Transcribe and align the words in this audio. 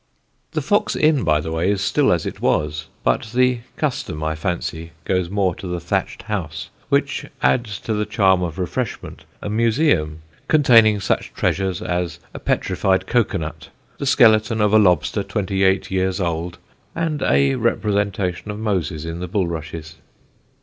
The 0.53 0.63
Fox 0.63 0.95
Inn, 0.95 1.23
by 1.23 1.39
the 1.39 1.51
way, 1.51 1.69
is 1.69 1.79
still 1.79 2.11
as 2.11 2.25
it 2.25 2.41
was, 2.41 2.87
but 3.03 3.33
the 3.35 3.59
custom, 3.77 4.23
I 4.23 4.33
fancy, 4.33 4.93
goes 5.05 5.29
more 5.29 5.53
to 5.53 5.67
the 5.67 5.79
Thatched 5.79 6.23
House, 6.23 6.71
which 6.89 7.27
adds 7.43 7.77
to 7.81 7.93
the 7.93 8.07
charms 8.07 8.45
of 8.45 8.57
refreshment 8.57 9.25
a 9.43 9.47
museum 9.51 10.23
containing 10.47 10.99
such 11.01 11.35
treasures 11.35 11.83
as 11.83 12.17
a 12.33 12.39
petrified 12.39 13.05
cocoanut, 13.05 13.69
the 13.99 14.07
skeleton 14.07 14.59
of 14.59 14.73
a 14.73 14.79
lobster 14.79 15.21
twenty 15.21 15.63
eight 15.63 15.91
years 15.91 16.19
old, 16.19 16.57
and 16.95 17.21
a 17.21 17.53
representation 17.53 18.49
of 18.49 18.57
Moses 18.57 19.05
in 19.05 19.19
the 19.19 19.27
bulrushes. 19.27 19.97